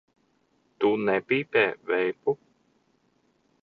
Tu 0.85 0.91
nepīpē 1.11 1.65
veipu? 1.93 2.39